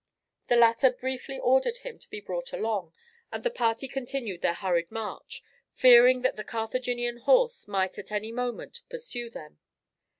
The 0.47 0.55
latter 0.55 0.89
briefly 0.89 1.37
ordered 1.37 1.77
him 1.77 1.99
to 1.99 2.09
be 2.09 2.19
brought 2.19 2.51
along, 2.53 2.91
and 3.31 3.43
the 3.43 3.51
party 3.51 3.87
continued 3.87 4.41
their 4.41 4.55
hurried 4.55 4.91
march, 4.91 5.43
fearing 5.73 6.23
that 6.23 6.35
the 6.37 6.43
Carthaginian 6.43 7.17
horse 7.17 7.67
might 7.67 7.99
at 7.99 8.11
any 8.11 8.31
moment 8.31 8.81
pursue 8.89 9.29
them. 9.29 9.59